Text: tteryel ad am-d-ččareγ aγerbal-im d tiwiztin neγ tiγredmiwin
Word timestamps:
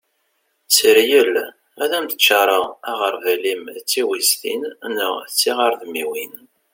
tteryel 0.69 1.35
ad 1.83 1.91
am-d-ččareγ 1.97 2.65
aγerbal-im 2.89 3.63
d 3.75 3.77
tiwiztin 3.89 4.63
neγ 4.95 5.13
tiγredmiwin 5.37 6.35